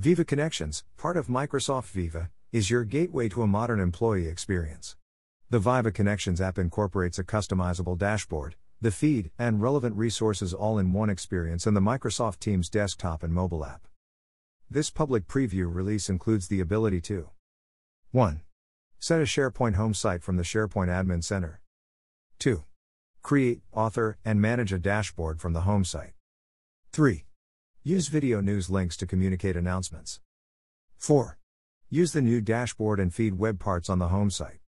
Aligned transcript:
Viva 0.00 0.24
Connections, 0.24 0.84
part 0.96 1.16
of 1.16 1.26
Microsoft 1.26 1.90
Viva, 1.90 2.30
is 2.52 2.70
your 2.70 2.84
gateway 2.84 3.28
to 3.28 3.42
a 3.42 3.48
modern 3.48 3.80
employee 3.80 4.28
experience. 4.28 4.94
The 5.50 5.58
Viva 5.58 5.90
Connections 5.90 6.40
app 6.40 6.56
incorporates 6.56 7.18
a 7.18 7.24
customizable 7.24 7.98
dashboard, 7.98 8.54
the 8.80 8.92
feed, 8.92 9.32
and 9.40 9.60
relevant 9.60 9.96
resources 9.96 10.54
all 10.54 10.78
in 10.78 10.92
one 10.92 11.10
experience 11.10 11.66
in 11.66 11.74
the 11.74 11.80
Microsoft 11.80 12.38
Teams 12.38 12.70
desktop 12.70 13.24
and 13.24 13.34
mobile 13.34 13.64
app. 13.64 13.88
This 14.70 14.88
public 14.88 15.26
preview 15.26 15.66
release 15.68 16.08
includes 16.08 16.46
the 16.46 16.60
ability 16.60 17.00
to 17.00 17.30
1. 18.12 18.42
Set 19.00 19.20
a 19.20 19.24
SharePoint 19.24 19.74
home 19.74 19.94
site 19.94 20.22
from 20.22 20.36
the 20.36 20.44
SharePoint 20.44 20.86
Admin 20.86 21.24
Center. 21.24 21.60
2. 22.38 22.62
Create, 23.22 23.62
author, 23.72 24.16
and 24.24 24.40
manage 24.40 24.72
a 24.72 24.78
dashboard 24.78 25.40
from 25.40 25.54
the 25.54 25.62
home 25.62 25.84
site. 25.84 26.12
3. 26.92 27.24
Use 27.88 28.08
video 28.08 28.42
news 28.42 28.68
links 28.68 28.98
to 28.98 29.06
communicate 29.06 29.56
announcements. 29.56 30.20
4. 30.98 31.38
Use 31.88 32.12
the 32.12 32.20
new 32.20 32.42
dashboard 32.42 33.00
and 33.00 33.14
feed 33.14 33.38
web 33.38 33.58
parts 33.58 33.88
on 33.88 33.98
the 33.98 34.08
home 34.08 34.28
site. 34.28 34.60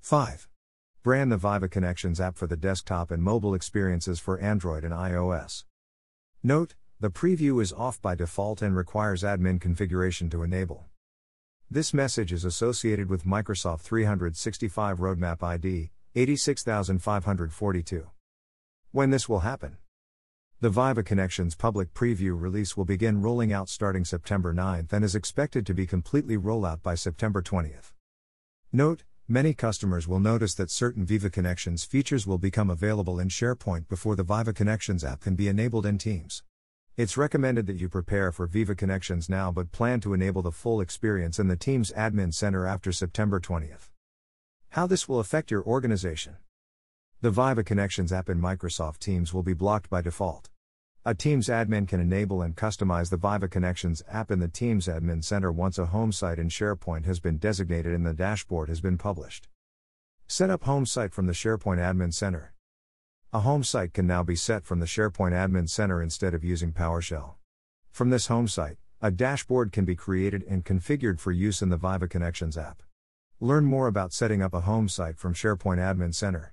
5. 0.00 0.48
Brand 1.04 1.30
the 1.30 1.36
Viva 1.36 1.68
Connections 1.68 2.20
app 2.20 2.36
for 2.36 2.48
the 2.48 2.56
desktop 2.56 3.12
and 3.12 3.22
mobile 3.22 3.54
experiences 3.54 4.18
for 4.18 4.40
Android 4.40 4.82
and 4.82 4.92
iOS. 4.92 5.62
Note, 6.42 6.74
the 6.98 7.08
preview 7.08 7.62
is 7.62 7.72
off 7.72 8.02
by 8.02 8.16
default 8.16 8.62
and 8.62 8.74
requires 8.74 9.22
admin 9.22 9.60
configuration 9.60 10.28
to 10.30 10.42
enable. 10.42 10.86
This 11.70 11.94
message 11.94 12.32
is 12.32 12.44
associated 12.44 13.08
with 13.08 13.24
Microsoft 13.24 13.82
365 13.82 14.98
Roadmap 14.98 15.44
ID 15.44 15.92
86542. 16.16 18.10
When 18.90 19.10
this 19.10 19.28
will 19.28 19.38
happen? 19.38 19.76
The 20.62 20.68
Viva 20.68 21.02
Connections 21.02 21.54
public 21.54 21.94
preview 21.94 22.38
release 22.38 22.76
will 22.76 22.84
begin 22.84 23.22
rolling 23.22 23.50
out 23.50 23.70
starting 23.70 24.04
September 24.04 24.52
9th 24.52 24.92
and 24.92 25.02
is 25.02 25.14
expected 25.14 25.64
to 25.64 25.72
be 25.72 25.86
completely 25.86 26.36
rollout 26.36 26.82
by 26.82 26.96
September 26.96 27.40
20th. 27.40 27.94
Note, 28.70 29.04
many 29.26 29.54
customers 29.54 30.06
will 30.06 30.20
notice 30.20 30.54
that 30.56 30.70
certain 30.70 31.06
Viva 31.06 31.30
Connections 31.30 31.84
features 31.84 32.26
will 32.26 32.36
become 32.36 32.68
available 32.68 33.18
in 33.18 33.28
SharePoint 33.28 33.88
before 33.88 34.14
the 34.14 34.22
Viva 34.22 34.52
Connections 34.52 35.02
app 35.02 35.20
can 35.20 35.34
be 35.34 35.48
enabled 35.48 35.86
in 35.86 35.96
Teams. 35.96 36.42
It's 36.94 37.16
recommended 37.16 37.66
that 37.66 37.80
you 37.80 37.88
prepare 37.88 38.30
for 38.30 38.46
Viva 38.46 38.74
Connections 38.74 39.30
now 39.30 39.50
but 39.50 39.72
plan 39.72 39.98
to 40.02 40.12
enable 40.12 40.42
the 40.42 40.52
full 40.52 40.82
experience 40.82 41.38
in 41.38 41.48
the 41.48 41.56
Teams 41.56 41.90
Admin 41.92 42.34
Center 42.34 42.66
after 42.66 42.92
September 42.92 43.40
20th. 43.40 43.88
How 44.68 44.86
this 44.86 45.08
will 45.08 45.20
affect 45.20 45.50
your 45.50 45.64
organization. 45.64 46.36
The 47.22 47.30
Viva 47.30 47.64
Connections 47.64 48.12
app 48.12 48.28
in 48.28 48.42
Microsoft 48.42 48.98
Teams 48.98 49.32
will 49.32 49.42
be 49.42 49.54
blocked 49.54 49.88
by 49.88 50.02
default. 50.02 50.49
A 51.06 51.14
Teams 51.14 51.48
admin 51.48 51.88
can 51.88 51.98
enable 51.98 52.42
and 52.42 52.54
customize 52.54 53.08
the 53.08 53.16
Viva 53.16 53.48
Connections 53.48 54.02
app 54.06 54.30
in 54.30 54.38
the 54.38 54.48
Teams 54.48 54.86
Admin 54.86 55.24
Center 55.24 55.50
once 55.50 55.78
a 55.78 55.86
home 55.86 56.12
site 56.12 56.38
in 56.38 56.50
SharePoint 56.50 57.06
has 57.06 57.20
been 57.20 57.38
designated 57.38 57.94
and 57.94 58.04
the 58.04 58.12
dashboard 58.12 58.68
has 58.68 58.82
been 58.82 58.98
published. 58.98 59.48
Set 60.26 60.50
up 60.50 60.64
home 60.64 60.84
site 60.84 61.14
from 61.14 61.26
the 61.26 61.32
SharePoint 61.32 61.78
Admin 61.78 62.12
Center. 62.12 62.52
A 63.32 63.40
home 63.40 63.64
site 63.64 63.94
can 63.94 64.06
now 64.06 64.22
be 64.22 64.36
set 64.36 64.66
from 64.66 64.78
the 64.78 64.84
SharePoint 64.84 65.32
Admin 65.32 65.70
Center 65.70 66.02
instead 66.02 66.34
of 66.34 66.44
using 66.44 66.70
PowerShell. 66.70 67.36
From 67.90 68.10
this 68.10 68.26
home 68.26 68.46
site, 68.46 68.76
a 69.00 69.10
dashboard 69.10 69.72
can 69.72 69.86
be 69.86 69.96
created 69.96 70.44
and 70.50 70.66
configured 70.66 71.18
for 71.18 71.32
use 71.32 71.62
in 71.62 71.70
the 71.70 71.78
Viva 71.78 72.08
Connections 72.08 72.58
app. 72.58 72.82
Learn 73.40 73.64
more 73.64 73.86
about 73.86 74.12
setting 74.12 74.42
up 74.42 74.52
a 74.52 74.60
home 74.60 74.86
site 74.86 75.16
from 75.16 75.32
SharePoint 75.32 75.78
Admin 75.78 76.14
Center. 76.14 76.52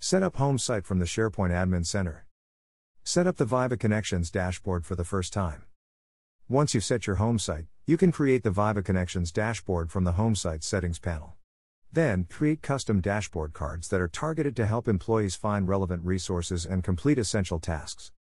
Set 0.00 0.22
up 0.22 0.36
home 0.36 0.56
site 0.56 0.86
from 0.86 1.00
the 1.00 1.04
SharePoint 1.04 1.50
Admin 1.50 1.84
Center. 1.84 2.24
Set 3.10 3.26
up 3.26 3.38
the 3.38 3.46
Viva 3.46 3.78
Connections 3.78 4.30
dashboard 4.30 4.84
for 4.84 4.94
the 4.94 5.02
first 5.02 5.32
time. 5.32 5.62
Once 6.46 6.74
you've 6.74 6.84
set 6.84 7.06
your 7.06 7.16
home 7.16 7.38
site, 7.38 7.64
you 7.86 7.96
can 7.96 8.12
create 8.12 8.42
the 8.42 8.50
Viva 8.50 8.82
Connections 8.82 9.32
dashboard 9.32 9.90
from 9.90 10.04
the 10.04 10.12
Home 10.12 10.34
Site 10.34 10.62
Settings 10.62 10.98
panel. 10.98 11.32
Then, 11.90 12.26
create 12.28 12.60
custom 12.60 13.00
dashboard 13.00 13.54
cards 13.54 13.88
that 13.88 14.02
are 14.02 14.08
targeted 14.08 14.54
to 14.56 14.66
help 14.66 14.86
employees 14.86 15.36
find 15.36 15.66
relevant 15.66 16.04
resources 16.04 16.66
and 16.66 16.84
complete 16.84 17.18
essential 17.18 17.58
tasks. 17.58 18.12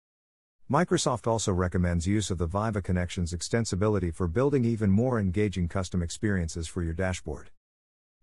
Microsoft 0.71 1.27
also 1.27 1.51
recommends 1.51 2.07
use 2.07 2.31
of 2.31 2.37
the 2.37 2.47
Viva 2.47 2.81
Connections 2.81 3.33
extensibility 3.33 4.15
for 4.15 4.29
building 4.29 4.63
even 4.63 4.89
more 4.89 5.19
engaging 5.19 5.67
custom 5.67 6.01
experiences 6.01 6.65
for 6.65 6.81
your 6.81 6.93
dashboard. 6.93 7.49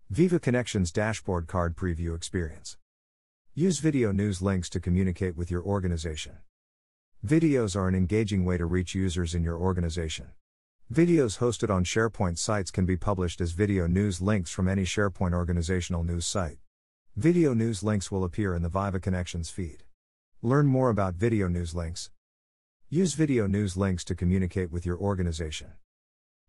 Viva 0.09 0.39
Connections 0.39 0.91
Dashboard 0.91 1.45
Card 1.45 1.75
Preview 1.75 2.15
Experience 2.15 2.77
Use 3.53 3.77
video 3.77 4.11
news 4.11 4.41
links 4.41 4.67
to 4.69 4.79
communicate 4.79 5.37
with 5.37 5.51
your 5.51 5.61
organization. 5.61 6.39
Videos 7.25 7.75
are 7.75 7.87
an 7.87 7.95
engaging 7.95 8.45
way 8.45 8.55
to 8.55 8.67
reach 8.67 8.93
users 8.93 9.33
in 9.33 9.43
your 9.43 9.57
organization. 9.57 10.27
Videos 10.93 11.39
hosted 11.39 11.73
on 11.73 11.83
SharePoint 11.83 12.37
sites 12.37 12.69
can 12.69 12.85
be 12.85 12.97
published 12.97 13.41
as 13.41 13.51
video 13.51 13.87
news 13.87 14.21
links 14.21 14.51
from 14.51 14.67
any 14.67 14.83
SharePoint 14.83 15.33
organizational 15.33 16.03
news 16.03 16.27
site. 16.27 16.59
Video 17.15 17.55
news 17.55 17.81
links 17.81 18.11
will 18.11 18.23
appear 18.23 18.53
in 18.53 18.61
the 18.61 18.69
Viva 18.69 18.99
Connections 18.99 19.49
feed. 19.49 19.85
Learn 20.43 20.67
more 20.67 20.91
about 20.91 21.15
video 21.15 21.47
news 21.47 21.73
links. 21.73 22.11
Use 22.91 23.15
video 23.15 23.47
news 23.47 23.75
links 23.75 24.03
to 24.03 24.13
communicate 24.13 24.71
with 24.71 24.85
your 24.85 24.99
organization. 24.99 25.71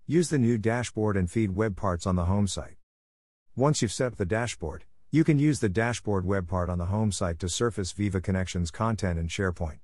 Use 0.06 0.28
the 0.28 0.36
new 0.36 0.58
dashboard 0.58 1.16
and 1.16 1.30
feed 1.30 1.56
web 1.56 1.74
parts 1.74 2.06
on 2.06 2.16
the 2.16 2.26
home 2.26 2.46
site. 2.46 2.76
Once 3.56 3.80
you've 3.80 3.92
set 3.92 4.08
up 4.08 4.16
the 4.18 4.26
dashboard, 4.26 4.84
you 5.10 5.24
can 5.24 5.38
use 5.38 5.60
the 5.60 5.70
dashboard 5.70 6.26
web 6.26 6.46
part 6.46 6.68
on 6.68 6.76
the 6.76 6.92
home 6.96 7.12
site 7.12 7.38
to 7.38 7.48
surface 7.48 7.92
Viva 7.92 8.20
Connections 8.20 8.70
content 8.70 9.18
in 9.18 9.26
SharePoint. 9.26 9.78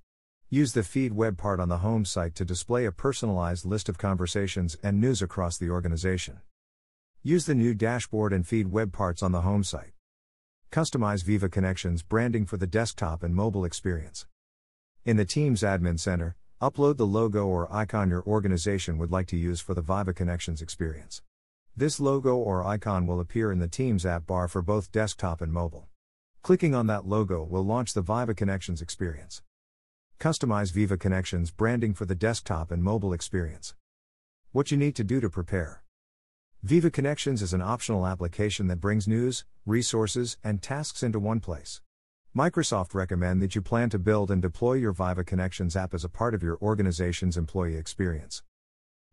Use 0.54 0.74
the 0.74 0.82
feed 0.82 1.14
web 1.14 1.38
part 1.38 1.60
on 1.60 1.70
the 1.70 1.78
home 1.78 2.04
site 2.04 2.34
to 2.34 2.44
display 2.44 2.84
a 2.84 2.92
personalized 2.92 3.64
list 3.64 3.88
of 3.88 3.96
conversations 3.96 4.76
and 4.82 5.00
news 5.00 5.22
across 5.22 5.56
the 5.56 5.70
organization. 5.70 6.42
Use 7.22 7.46
the 7.46 7.54
new 7.54 7.72
dashboard 7.72 8.34
and 8.34 8.46
feed 8.46 8.66
web 8.70 8.92
parts 8.92 9.22
on 9.22 9.32
the 9.32 9.40
home 9.40 9.64
site. 9.64 9.92
Customize 10.70 11.24
Viva 11.24 11.48
Connections 11.48 12.02
branding 12.02 12.44
for 12.44 12.58
the 12.58 12.66
desktop 12.66 13.22
and 13.22 13.34
mobile 13.34 13.64
experience. 13.64 14.26
In 15.06 15.16
the 15.16 15.24
Teams 15.24 15.62
Admin 15.62 15.98
Center, 15.98 16.36
upload 16.60 16.98
the 16.98 17.06
logo 17.06 17.46
or 17.46 17.74
icon 17.74 18.10
your 18.10 18.22
organization 18.26 18.98
would 18.98 19.10
like 19.10 19.28
to 19.28 19.38
use 19.38 19.62
for 19.62 19.72
the 19.72 19.80
Viva 19.80 20.12
Connections 20.12 20.60
experience. 20.60 21.22
This 21.74 21.98
logo 21.98 22.36
or 22.36 22.62
icon 22.62 23.06
will 23.06 23.20
appear 23.20 23.52
in 23.52 23.58
the 23.58 23.68
Teams 23.68 24.04
app 24.04 24.26
bar 24.26 24.48
for 24.48 24.60
both 24.60 24.92
desktop 24.92 25.40
and 25.40 25.50
mobile. 25.50 25.88
Clicking 26.42 26.74
on 26.74 26.88
that 26.88 27.06
logo 27.06 27.42
will 27.42 27.64
launch 27.64 27.94
the 27.94 28.02
Viva 28.02 28.34
Connections 28.34 28.82
experience. 28.82 29.40
Customize 30.22 30.70
Viva 30.70 30.96
Connections 30.96 31.50
branding 31.50 31.94
for 31.94 32.04
the 32.04 32.14
desktop 32.14 32.70
and 32.70 32.80
mobile 32.80 33.12
experience. 33.12 33.74
What 34.52 34.70
you 34.70 34.76
need 34.76 34.94
to 34.94 35.02
do 35.02 35.20
to 35.20 35.28
prepare. 35.28 35.82
Viva 36.62 36.92
Connections 36.92 37.42
is 37.42 37.52
an 37.52 37.60
optional 37.60 38.06
application 38.06 38.68
that 38.68 38.80
brings 38.80 39.08
news, 39.08 39.44
resources, 39.66 40.36
and 40.44 40.62
tasks 40.62 41.02
into 41.02 41.18
one 41.18 41.40
place. 41.40 41.80
Microsoft 42.36 42.94
recommend 42.94 43.42
that 43.42 43.56
you 43.56 43.62
plan 43.62 43.90
to 43.90 43.98
build 43.98 44.30
and 44.30 44.40
deploy 44.40 44.74
your 44.74 44.92
Viva 44.92 45.24
Connections 45.24 45.74
app 45.74 45.92
as 45.92 46.04
a 46.04 46.08
part 46.08 46.34
of 46.34 46.42
your 46.44 46.56
organization's 46.62 47.36
employee 47.36 47.76
experience. 47.76 48.44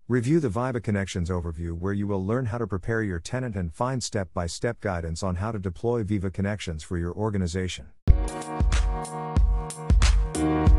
Review 0.07 0.39
the 0.39 0.49
Viva 0.49 0.79
Connections 0.79 1.31
overview 1.31 1.71
where 1.75 1.93
you 1.93 2.05
will 2.05 2.23
learn 2.23 2.45
how 2.45 2.59
to 2.59 2.67
prepare 2.67 3.01
your 3.01 3.19
tenant 3.19 3.55
and 3.55 3.73
find 3.73 4.03
step 4.03 4.29
by 4.35 4.45
step 4.45 4.79
guidance 4.79 5.23
on 5.23 5.37
how 5.37 5.51
to 5.51 5.57
deploy 5.57 6.03
Viva 6.03 6.29
Connections 6.29 6.83
for 6.83 6.99
your 6.99 7.13
organization. 7.13 7.87
Thank 10.39 10.69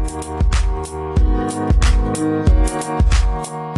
you. 3.50 3.69